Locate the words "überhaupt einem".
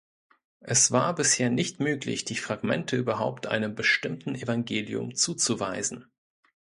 2.97-3.75